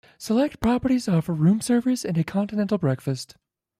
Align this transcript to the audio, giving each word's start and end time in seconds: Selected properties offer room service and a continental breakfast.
Selected 0.17 0.59
properties 0.61 1.07
offer 1.07 1.31
room 1.31 1.61
service 1.61 2.03
and 2.03 2.17
a 2.17 2.23
continental 2.23 2.79
breakfast. 2.79 3.35